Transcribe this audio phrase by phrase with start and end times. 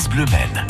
[0.00, 0.66] France Bleu Maine.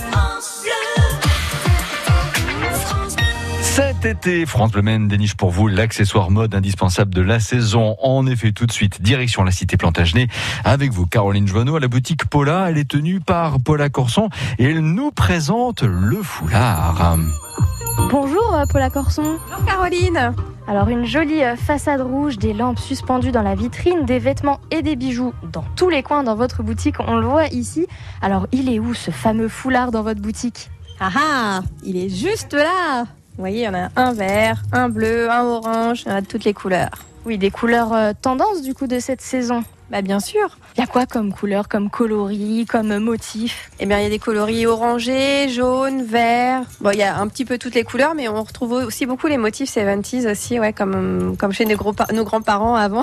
[3.62, 7.94] Cet été, France Bleu Maine déniche pour vous l'accessoire mode indispensable de la saison.
[8.02, 10.26] En effet, tout de suite, direction la cité Plantagenet
[10.64, 12.70] avec vous, Caroline Joanneau, à la boutique Paula.
[12.70, 17.16] Elle est tenue par Paula Corson et elle nous présente le foulard.
[18.10, 19.38] Bonjour euh, Paula Corson.
[19.48, 20.34] Bonjour Caroline.
[20.70, 24.82] Alors une jolie euh, façade rouge, des lampes suspendues dans la vitrine, des vêtements et
[24.82, 27.88] des bijoux dans tous les coins dans votre boutique, on le voit ici.
[28.22, 30.70] Alors il est où ce fameux foulard dans votre boutique?
[31.00, 33.02] Ah ah, il est juste là.
[33.02, 36.14] Vous voyez, il y en a un vert, un bleu, un orange, il y en
[36.14, 37.04] a de toutes les couleurs.
[37.26, 39.64] Oui, des couleurs euh, tendances du coup de cette saison.
[39.90, 40.56] Bah bien sûr.
[40.76, 43.70] Il y a quoi comme couleur, comme coloris, comme motif?
[43.80, 46.62] Eh bien, il y a des coloris orangés, jaunes, verts.
[46.80, 49.26] Bon, il y a un petit peu toutes les couleurs, mais on retrouve aussi beaucoup
[49.26, 53.02] les motifs 70s aussi, ouais, comme, comme chez nos, gros, nos grands-parents avant.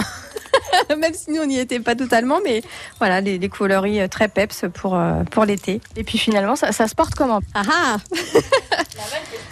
[0.98, 2.62] Même si nous, on n'y était pas totalement, mais
[2.99, 5.82] voilà, les, les coloris euh, très peps pour, euh, pour l'été.
[5.98, 7.41] Et puis finalement, ça, ça se porte comment?
[7.54, 7.98] Ah ah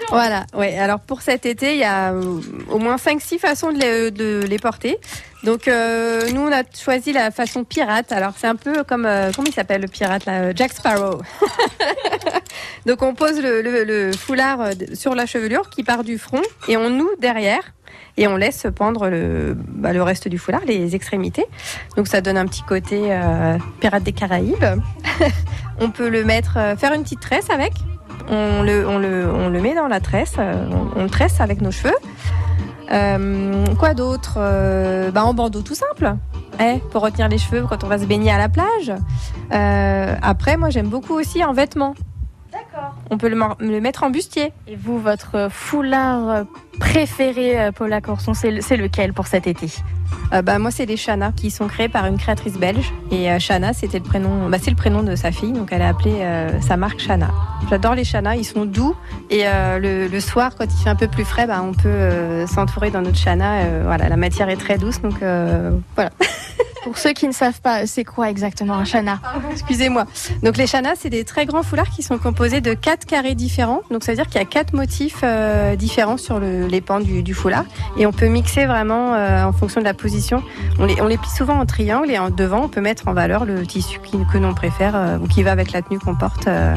[0.10, 0.78] Voilà, ouais.
[0.78, 4.46] Alors pour cet été, il y a euh, au moins 5-6 façons de les, de
[4.48, 4.98] les porter.
[5.44, 8.12] Donc euh, nous, on a choisi la façon pirate.
[8.12, 11.22] Alors c'est un peu comme, euh, comment il s'appelle le pirate Jack Sparrow.
[12.86, 17.10] Donc on pose le, foulard sur la chevelure qui part du front et on noue
[17.20, 17.74] derrière
[18.18, 21.46] et on laisse pendre le, bah, le reste du foulard, les extrémités.
[21.98, 24.82] Donc ça donne un petit côté euh, pirate des Caraïbes.
[25.80, 27.74] on peut le mettre, faire une petite tresse avec.
[28.28, 31.62] On le, on le, on le met dans la tresse, on, on le tresse avec
[31.62, 31.96] nos cheveux.
[32.92, 36.16] Euh, quoi d'autre euh, bah En bandeau tout simple,
[36.60, 38.94] eh, pour retenir les cheveux quand on va se baigner à la plage.
[39.52, 41.96] Euh, après, moi j'aime beaucoup aussi en vêtements.
[42.76, 42.96] D'accord.
[43.10, 44.52] On peut le, le, mettre en bustier.
[44.68, 46.46] Et vous, votre foulard
[46.80, 49.70] préféré, Paula Corson, c'est lequel pour cet été?
[50.34, 52.94] Euh, bah, moi, c'est les Chana qui sont créés par une créatrice belge.
[53.12, 55.82] Et euh, Chana, c'était le prénom, bah, c'est le prénom de sa fille, donc elle
[55.82, 57.30] a appelé euh, sa marque Chana.
[57.70, 58.96] J'adore les Chana, ils sont doux.
[59.30, 62.92] Et le, le, soir, quand il fait un peu plus frais, bah, on peut s'entourer
[62.92, 63.82] dans notre Chana.
[63.84, 66.12] voilà, la matière est très douce, donc voilà.
[66.86, 69.20] Pour ceux qui ne savent pas, c'est quoi exactement un chana
[69.52, 70.06] Excusez-moi.
[70.44, 73.82] Donc les chanas, c'est des très grands foulards qui sont composés de quatre carrés différents.
[73.90, 77.00] Donc ça veut dire qu'il y a quatre motifs euh, différents sur le, les pans
[77.00, 77.66] du, foulard.
[77.98, 80.44] Et on peut mixer vraiment euh, en fonction de la position.
[80.78, 83.46] On les, on plie souvent en triangle et en devant, on peut mettre en valeur
[83.46, 84.00] le tissu
[84.32, 86.76] que l'on préfère euh, ou qui va avec la tenue qu'on porte euh,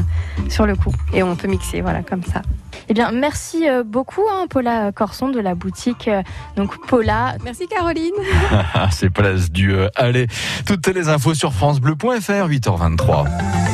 [0.49, 0.91] sur le cou.
[1.13, 2.41] Et on peut mixer, voilà, comme ça.
[2.87, 6.09] Eh bien, merci beaucoup, hein, Paula Corson de la boutique.
[6.55, 7.35] donc, Paula.
[7.43, 8.13] Merci, Caroline.
[8.91, 10.27] C'est place du Allez,
[10.65, 13.68] toutes les infos sur FranceBleu.fr, 8h23.